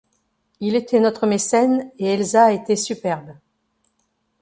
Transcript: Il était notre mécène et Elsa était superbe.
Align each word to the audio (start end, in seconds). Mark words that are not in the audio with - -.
Il 0.61 0.75
était 0.75 0.99
notre 0.99 1.27
mécène 1.27 1.91
et 1.99 2.07
Elsa 2.07 2.53
était 2.53 2.75
superbe. 2.75 3.35